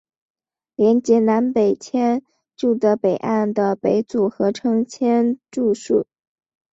[0.75, 2.23] 连结南北千
[2.57, 6.07] 住的北岸的北组合称千住宿。